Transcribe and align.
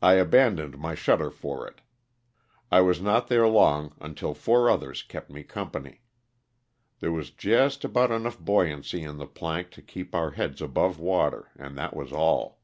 I 0.00 0.12
abandoned 0.12 0.78
my 0.78 0.94
shutter 0.94 1.28
for 1.28 1.66
it. 1.66 1.80
I 2.70 2.80
was 2.80 3.00
not 3.00 3.26
there 3.26 3.48
long 3.48 3.92
until 4.00 4.34
four 4.34 4.70
others 4.70 5.02
kept 5.02 5.30
me 5.30 5.42
company. 5.42 6.02
There 7.00 7.10
was 7.10 7.32
just 7.32 7.84
about 7.84 8.12
enough 8.12 8.38
buoyancy 8.38 9.02
in 9.02 9.16
the 9.16 9.26
plank 9.26 9.70
to 9.72 9.82
keep 9.82 10.14
our 10.14 10.30
heads 10.30 10.62
above 10.62 11.00
water, 11.00 11.50
and 11.58 11.76
that 11.76 11.96
was 11.96 12.12
all. 12.12 12.60